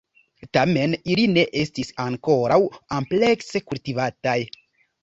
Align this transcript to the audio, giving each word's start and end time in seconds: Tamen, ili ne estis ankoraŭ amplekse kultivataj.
Tamen, 0.57 0.95
ili 1.15 1.25
ne 1.35 1.43
estis 1.65 1.93
ankoraŭ 2.07 2.59
amplekse 2.99 3.67
kultivataj. 3.69 4.41